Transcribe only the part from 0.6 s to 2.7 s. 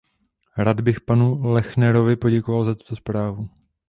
bych panu Lechnerovi poděkoval